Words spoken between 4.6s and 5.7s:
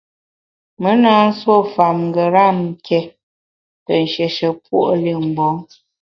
puo’ li mgbom.